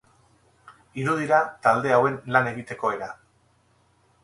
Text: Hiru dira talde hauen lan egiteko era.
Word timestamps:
Hiru 1.01 1.13
dira 1.19 1.41
talde 1.67 1.93
hauen 1.97 2.19
lan 2.37 2.51
egiteko 2.55 2.95
era. 2.97 3.13